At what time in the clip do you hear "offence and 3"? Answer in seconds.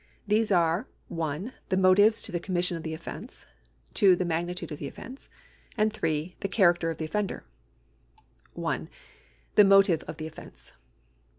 4.87-6.37